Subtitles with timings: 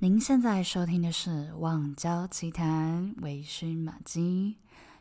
[0.00, 4.56] 您现在收听的是《网交奇谈》，微醺马姬，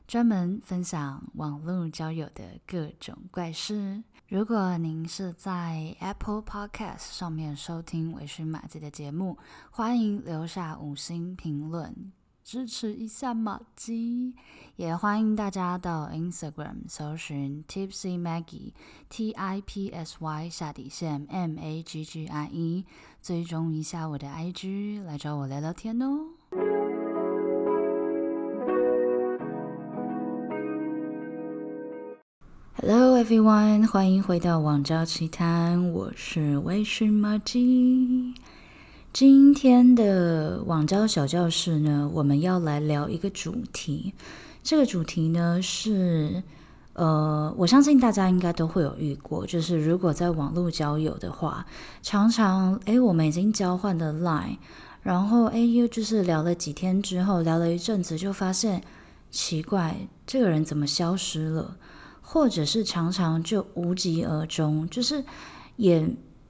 [0.08, 4.04] 专门分享网络交友的各种怪事。
[4.28, 9.38] 如果您是在 Apple Podcast 上面收听微醺马姬的节目，
[9.70, 12.12] 欢迎留下五星评论，
[12.48, 14.34] 支持一下玛姬。
[14.78, 18.72] 也欢迎大家到 Instagram 搜寻 Tipsy Maggie
[19.09, 22.86] T I P S Y 下底线 M A G G I E，
[23.22, 26.28] 追踪一下我的 IG，来找我聊聊天哦。
[32.76, 38.34] Hello everyone，欢迎回到网交奇谈，我是微醺玛姬。
[39.20, 44.13] 今天的网交小教室呢，我们要来聊一个主题。
[44.62, 46.43] 这个主题呢是，
[46.93, 51.66] 呃，我相信大家应该都会有遇过，就是如果在网络交友的话，
[52.03, 54.59] 常常，诶，我们已经交换了 Line，
[55.02, 58.84] 然后，诶，又就是聊了几天之后，聊了一阵子，就发现
[59.31, 61.76] 奇怪，这个人怎么消失了？
[62.21, 65.23] 或者是常常就无疾而终，就是
[65.77, 66.07] 也。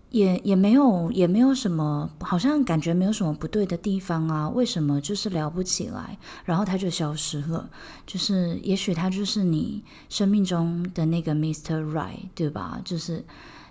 [0.10, 4.48] 也也没有也没有什么，好像感觉没有什么不对的地方啊？
[4.50, 7.70] 为什么就是聊不起来，然后他就消失了？
[8.06, 11.84] 就是也许他就是你生命中的那个 Mr.
[11.92, 12.80] Right，对吧？
[12.86, 13.24] 就是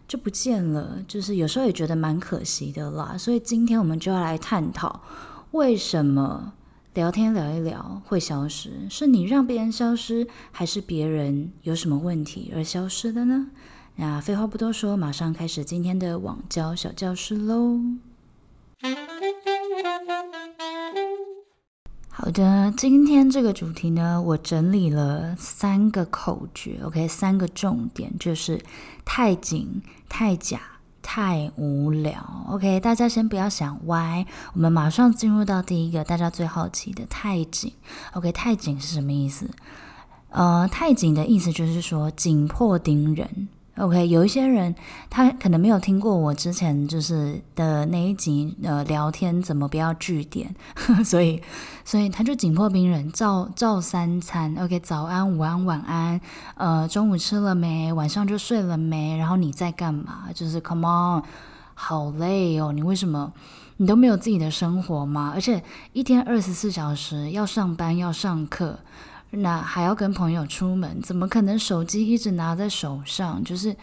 [0.07, 3.17] 就不见了，就是有时候也觉得蛮可惜的啦。
[3.19, 5.01] 所以今天我们就要来探讨，
[5.53, 6.53] 为什么
[6.93, 8.71] 聊天聊一聊会消失？
[8.91, 13.49] 是你让别人消失，还是别人有什么问题而消失的呢？
[13.99, 17.81] 那废话不多说，马上开始今天的网交小教室喽。
[22.09, 28.63] 好的，今天这个主题呢，我整理了三个口诀，OK，三个重点就是
[29.05, 30.61] 太紧、太假、
[31.01, 37.73] 太无聊，OK，大家先不要想歪，我们马上进入到第一个大家最好奇的太紧
[38.13, 39.49] ，OK，太紧是什么意思？
[40.29, 43.49] 呃，太紧的意思就是说紧迫盯人。
[43.79, 44.75] OK，有一些人
[45.11, 50.55] 他可能没有听过我之前就是的那一集呃聊天怎么不要句点，
[51.05, 51.43] 所以
[51.85, 56.19] 所以他就紧迫病人，照照三餐，OK，早安、午安、晚安，
[56.55, 57.93] 呃，中午吃了没？
[57.93, 59.15] 晚上就睡了没？
[59.19, 60.25] 然后你在干嘛？
[60.35, 61.23] 就是 Come on，
[61.75, 63.31] 好累哦，你为什么
[63.77, 65.33] 你都没有自己的生活吗？
[65.35, 68.79] 而且一天二十四小时要上班要上课。
[69.37, 73.43] 那还要跟朋友出门，怎么可能手机一直拿在手上？
[73.45, 73.75] 就是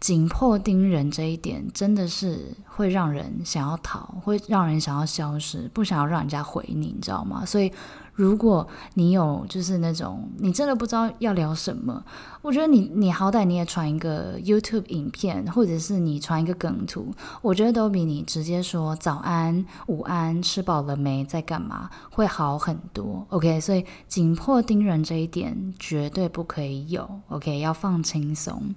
[0.00, 7.44] 紧迫盯人这一点，真的是会让人想要逃，会让人想要消失，不想要让人家回你，你知道吗？
[7.44, 7.72] 所以。
[8.18, 12.04] 如果你有就是那种你真的不知道要聊什么，
[12.42, 23.24] 我觉得你你好歹你也传一个 YouTube 影片，或者是你传一个梗图，我觉得都比你直接说早安、午安、吃饱了没、在干嘛会好很多。
[23.28, 27.08] OK，所以紧迫盯人这一点绝对不可以有。
[27.28, 28.74] OK，要放轻松。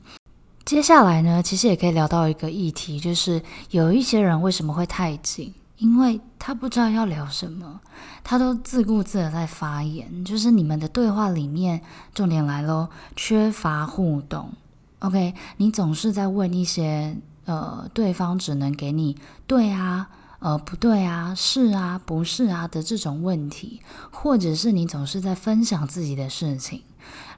[0.63, 3.41] 接下来呢，其实也可以聊到一个议题，就是
[3.71, 5.53] 有一些人为什么会太紧？
[5.77, 7.81] 因为他不知道要聊什么，
[8.23, 11.81] 他都自顾自的在发言，就是你们的对话里面，
[12.13, 14.51] 重点来喽，缺乏互动。
[14.99, 19.17] OK，你总是在问一些呃，对方只能给你
[19.47, 20.07] 对啊，
[20.41, 23.79] 呃，不对啊，是啊，不是啊的这种问题，
[24.11, 26.81] 或者是你总是在分享自己的事情，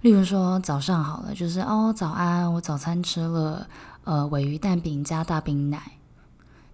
[0.01, 3.67] 例如说早上好了，就是哦，早安，我早餐吃了
[4.05, 5.81] 呃，尾鱼蛋饼加大冰奶。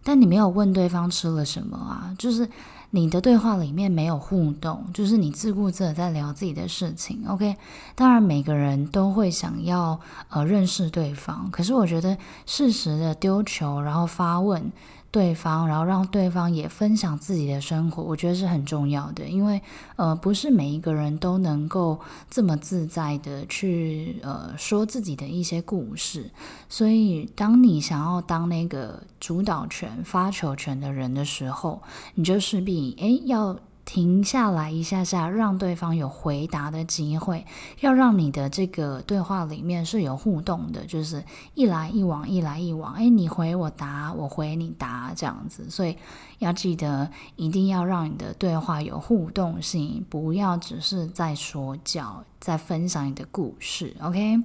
[0.04, 2.16] 但你没有问对方吃了什么啊？
[2.20, 2.48] 就是
[2.92, 7.24] 你的对话里面没有互动，就是你自顾自的在聊自己的事情。
[7.28, 7.56] OK，
[7.96, 12.16] 当然每个人都会想要呃认识对方，可是我觉得
[12.46, 14.72] 适时的丢球，然后发问。
[15.12, 19.62] 对方，然后让对方也分享自己的生活，我觉得是很重要的，因为
[19.96, 22.00] 呃，不是每一个人都能够
[22.30, 26.30] 这么自在的去呃说自己的一些故事，
[26.68, 31.82] 所以当你想要当那个主导权、发球权的人的时候，
[32.16, 33.58] 你就势必诶要。
[33.90, 37.44] 停下来一下下，让对方有回答的机会，
[37.80, 41.24] 要让你的这个对话里面是有互动的，就是
[41.56, 45.68] 一来一往，一来一往，诶，你回我答，我回你答这样子。
[45.72, 45.98] 所以
[46.38, 53.96] 要记得，一定要让你的对话有互动性，不要只是在说教，在分享你的故事。
[54.02, 54.38] OK，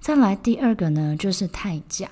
[0.00, 2.08] 再来第二个呢，就是太假。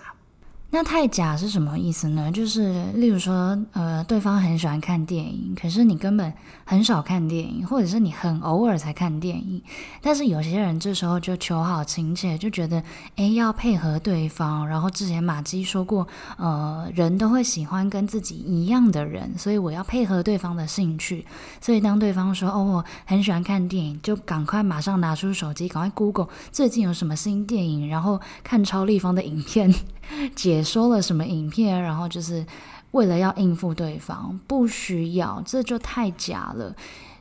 [0.72, 2.30] 那太假是什么意思呢？
[2.30, 6.32] 就是例如说，呃，对方很喜欢看电影，可是你根本
[6.64, 9.60] 很少看电影，或者是你很偶尔才看电影。
[10.00, 12.80] 但是有些人这时候就求好亲切，就觉得，
[13.16, 14.66] 诶，要配合对方。
[14.68, 16.06] 然后之前马基说过，
[16.36, 21.26] 呃，人都会喜欢跟自己一样的人，所以我要配合对方的兴趣。
[21.60, 29.74] 所以当对方说，哦，我很喜欢看电影，就赶快马上拿出手机，赶快 Google 最近有什么新电影，然后看超立方的影片。
[30.34, 32.44] 解说了什么影片，然后就是
[32.92, 36.74] 为了要应付对方，不需要，这就太假了。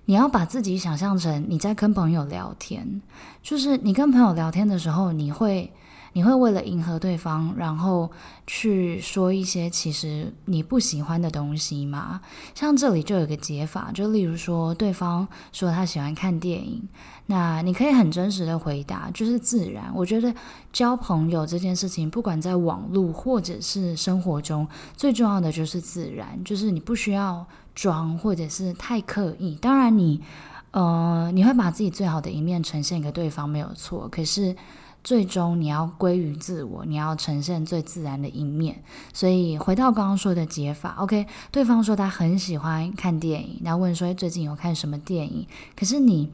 [0.05, 3.01] 你要把自己想象成你在跟朋友聊天，
[3.43, 5.71] 就是你跟朋友聊天的时候，你会。
[6.13, 8.09] 你会为了迎合对方，然后
[8.47, 12.19] 去说一些其实你不喜欢的东西吗？
[12.55, 16.81] 像这里就有个解法，就例如说，对方说他喜欢看电影，
[17.27, 19.91] 那你可以很真实的回答，就是自然。
[19.93, 20.33] 我觉得
[20.73, 24.67] 交朋友这件事情，不管在网络或者是生活中，
[24.97, 27.45] 最重要的就是自然，就是你不需要
[27.75, 29.55] 装或者是太刻意。
[29.61, 30.23] 当然你，你
[30.71, 34.07] 呃，你会把自己最好的一面呈现给对方，没有错。
[34.09, 34.55] 可是。
[35.03, 38.83] 最终你要归于自我，你要呈现最自然的一面。
[39.13, 45.47] 所以回到刚刚说的解法，OK，对方说他很喜欢看电影，然后问说最近有看什么电影？
[45.75, 46.29] 可是你。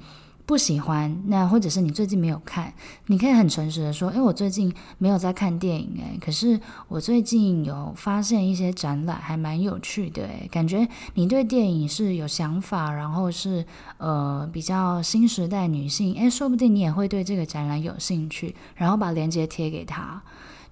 [0.46, 2.72] 不喜欢，那或者是你最近没有看，
[3.08, 13.66] 你可以很诚实的说，诶，我最近没有在看电影，诶，可是我最近有发现一些展览，还蛮有趣的，诶，感觉你对电影是有想法，然后是
[13.98, 20.22] 呃比较新时代女性，诶，说不定你也会对这个展览有兴趣，然后把链接贴给他。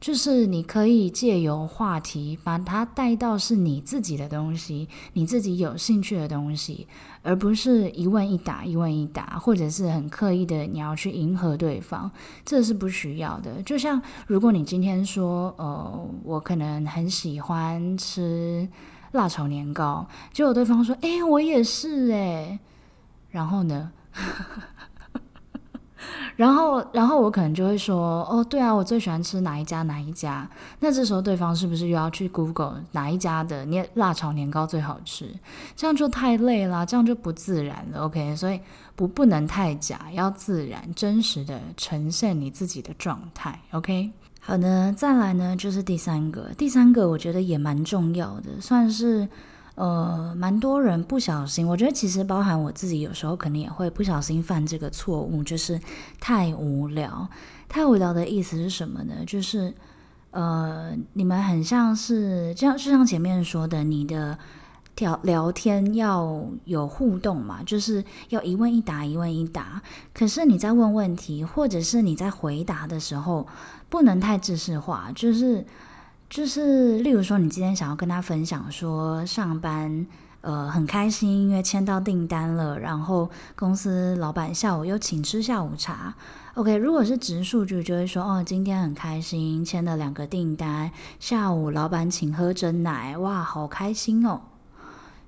[0.04, 6.86] 就是你可以借由话题把它带到是你自己的东西，你自己有兴趣的东西，
[7.22, 12.12] 而不是一问一答，一问一答，或者是很刻意的你要去迎合对方，
[12.44, 13.64] 这是不需要的。
[13.64, 18.68] 就像如果你今天说，呃，我可能很喜欢吃
[19.14, 22.60] 辣炒年糕，结果对方说，诶，我也是诶，
[23.30, 23.90] 然后呢？
[26.36, 30.50] 然后，然后我可能就会说，哦，对啊，我最喜欢吃哪一家哪一家。
[30.80, 35.30] 那这时候对方是不是又要去 Google 哪一家的年辣炒年糕最好吃？
[35.76, 38.02] 这样就太累了，这样就不自然了。
[38.06, 38.60] OK，所以
[38.96, 43.60] 不不能太假，要自然真实的呈现你自己的状态。
[43.72, 49.28] OK，好的，再来呢就是第三个，第三个我觉得也蛮重要的，算是。
[49.76, 55.80] 呃，蛮多人不小心，我觉得其实包含我自己，有时候可能也会不小心犯这个错误，就是
[56.20, 57.28] 太无聊。
[57.68, 59.16] 太无聊的意思是什么呢？
[59.26, 59.74] 就是
[60.30, 64.38] 呃，你们很像是，就像就像前面说的，你的
[64.98, 69.82] 聊聊天要有互动嘛，就是要一问一答，一问一答。
[70.14, 73.48] 可是你在问问题，或者是你在回答的时候，
[73.90, 75.66] 不能太制式化，就是。
[76.34, 80.08] 就是，例如说，你今天想要跟他分享说上班，
[80.42, 86.16] 呃，很开心，因为签到订单了，然后公司老板下午又请吃下午茶。
[86.56, 90.90] OK，如果是直述句，就会说哦，今天很开心，签了两个订单，
[91.20, 94.42] 下午老板请喝真奶，哇，好开心哦。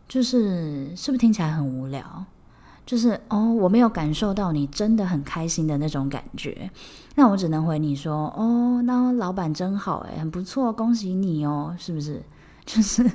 [0.07, 2.25] 就是，是不是听起来很无聊？
[2.85, 6.69] 就是哦，我没有感受到你真的很开心的那种感觉，
[7.15, 12.21] 那我只能回你说哦，那老板真好诶，很不错，恭喜你哦，是不是？
[12.65, 13.09] 就是。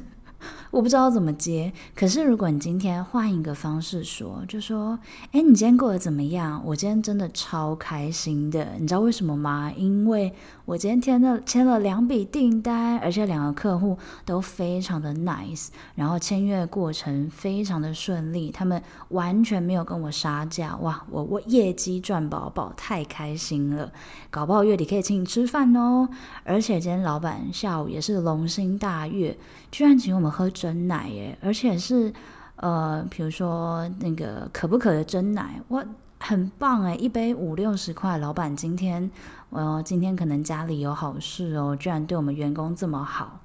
[0.70, 4.98] 我不知道怎么接，可是如果你今天换一个方式说，就说，
[5.32, 6.62] 诶，你今天过得怎么样？
[6.64, 9.70] 我今天真的超开心的，你知道为什么吗？
[9.76, 10.32] 因为
[10.64, 23.92] 我今天签了签了两笔订单，而且两个客户都非常的 nice，然后签约过程非常的顺利，他们完全没有跟我杀价，哇，我我业绩赚饱饱，太开心了，
[24.30, 26.08] 搞不好月底可以请你吃饭哦，
[26.44, 29.36] 而且今天老板下午也是龙心大悦，
[29.70, 30.29] 居然请我们。
[30.30, 32.12] 喝真奶耶，而且是
[32.56, 35.84] 呃，比如说那个可不可的真奶，哇，
[36.18, 38.18] 很棒哎，一杯五六十块。
[38.18, 39.10] 老板今天，
[39.50, 43.40] 呃，今天可能家里有好事哦，居然对我们员工这么好。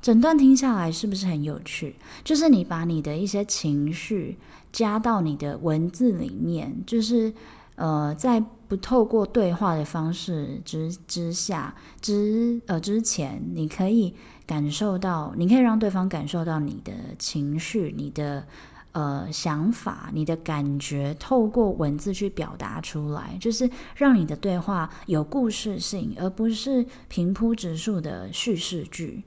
[0.00, 1.96] 整段听下来是不是很有趣？
[2.24, 4.38] 就是你把你的一些情绪
[4.72, 7.34] 加到你的文字里面，就是。
[7.78, 14.12] 呃，在不透过对话的方式之之下之呃之前，你可以
[14.44, 18.44] 感受到，你可以让对方感受到你的情绪、你的
[18.92, 29.22] 呃想法、你的感觉，透过文字去表达出来，就是让你的对话有故事性，而不是平铺直述的叙事句。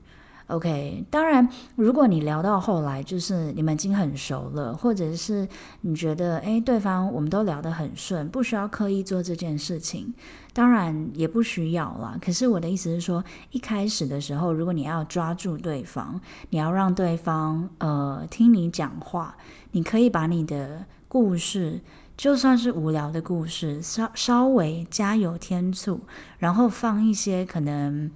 [0.48, 5.48] OK，当然，如果你聊到后来，就是你们已经很熟了，或者是
[5.80, 10.12] 你觉得，哎，对方我们都聊得很顺，不需要刻意做这件事情，
[10.52, 12.18] 当然也不需要啦。
[12.20, 16.20] 可是我的意思是说，一开始的时候，如果你要抓住对方，
[16.50, 19.36] 你要让对方呃听你讲话，
[19.70, 21.80] 你可以把你的故事，
[22.16, 26.00] 就算是无聊的故事，稍稍微加油添醋，
[26.38, 28.10] 然后放一些可能。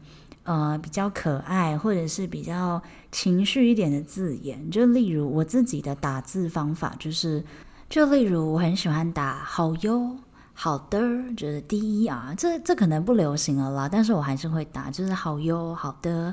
[0.46, 7.44] 呃，比较可爱或者是比较情绪一点的字眼，就例如我自己的打字方法，就是
[7.90, 10.16] 就例如我很喜欢打好哟、
[10.54, 11.00] 好的，
[11.36, 16.32] 就是第一啊这这可能不流行了啦，但是我还是会打，就是好哟、好的，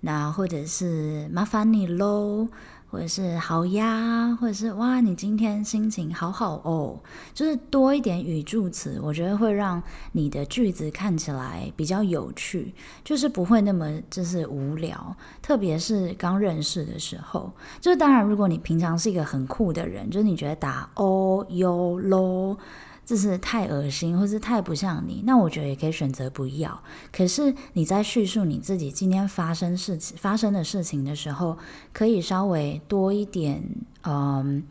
[0.00, 2.46] 那或者是麻烦你喽。
[2.96, 6.98] 或者是好呀，或者是哇，你今天心情好好哦，
[7.34, 12.72] 就是多一点语助词，我觉得会让你的句子看起来比较有趣，
[13.04, 15.14] 就是不会那么就是无聊。
[15.42, 22.56] 特别是刚认识的时候，就是当然，如果你平常是一个很酷的人，就是你觉得打哦哟喽。
[23.06, 26.82] 这是太恶心，或是太不像你，那我觉得也可以选择不要。
[27.10, 31.56] 可是你在叙述你自己今天发生事情、发生的事情的时候，
[31.94, 33.62] 可以稍微多一点，
[34.02, 34.62] 嗯。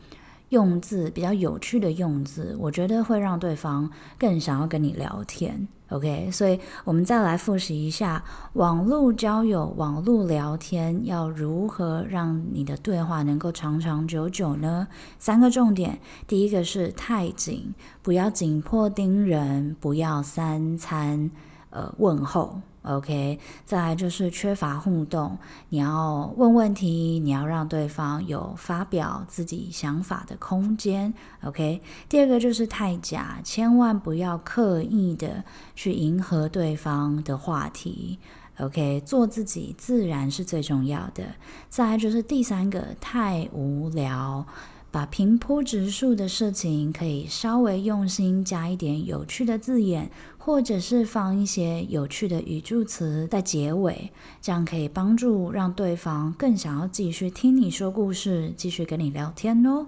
[0.49, 5.67] 用字比较有趣的用字，我觉得会让对方更想要跟你聊天。
[5.89, 8.23] OK，所以我们再来复习一下
[8.53, 14.87] 网络交友、网络聊天要如何让你的对话能够长长久久呢？
[15.19, 21.29] 三个重点，第一个是太紧，不要紧迫盯人，不要三餐
[21.69, 22.61] 呃问候。
[22.85, 25.37] OK，再来就是缺乏互动，
[25.69, 31.13] 你要问问题，你要让对方有发表自己想法的空间。
[31.43, 35.43] OK，第二个就是太假，千万不要刻意的
[35.75, 38.19] 去迎合对方的话题。
[38.59, 41.23] OK，做自己自然是最重要的。
[41.69, 44.45] 再来就是第三个，太无聊。
[44.91, 50.09] 把平铺直述的事情，可以稍微用心加一点有趣的字眼，
[50.45, 54.11] 或者是放一些有趣的语助词在结尾，
[54.43, 59.87] 这样可以帮助让对方更想要继续听你说故事，继续跟你聊天哦。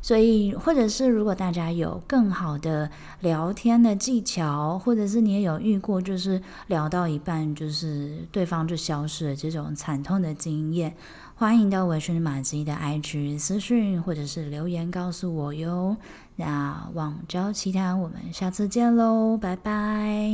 [0.00, 10.94] 所以，或者是如果大家有更好的聊天的技巧，或者是你也有遇过，就是聊到一半，就是对方就消失了这种惨痛的经验。
[11.34, 15.96] 欢迎到微醺玛姬的 IG 私讯或者是留言告诉我哟。
[16.36, 20.30] 那网交奇谈，我们下次见喽，拜拜。